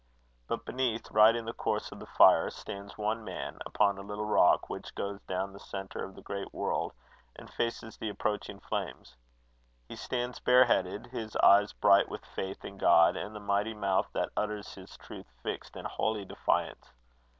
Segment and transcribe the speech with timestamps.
[0.47, 4.25] But beneath, right in the course of the fire, stands one man upon a little
[4.25, 6.93] rock which goes down to the centre of the great world,
[7.35, 9.15] and faces the approaching flames.
[9.87, 14.31] He stands bareheaded, his eyes bright with faith in God, and the mighty mouth that
[14.35, 16.91] utters his truth, fixed in holy defiance.